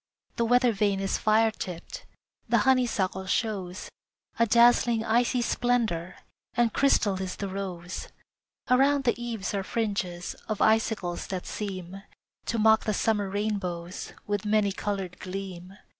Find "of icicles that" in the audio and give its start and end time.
10.49-11.45